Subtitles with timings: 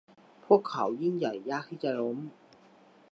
[0.45, 2.17] พวกเขายิ่งใหญ่ยากที่จะล้ม